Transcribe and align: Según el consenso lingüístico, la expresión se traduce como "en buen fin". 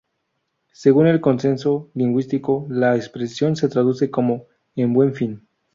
Según 0.71 1.05
el 1.05 1.21
consenso 1.21 1.91
lingüístico, 1.93 2.65
la 2.71 2.95
expresión 2.95 3.55
se 3.55 3.69
traduce 3.69 4.09
como 4.09 4.45
"en 4.75 4.93
buen 4.93 5.13
fin". 5.13 5.47